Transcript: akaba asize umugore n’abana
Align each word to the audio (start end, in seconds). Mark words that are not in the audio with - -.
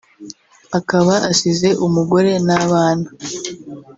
akaba 0.79 1.13
asize 1.31 1.69
umugore 1.85 2.31
n’abana 2.47 3.07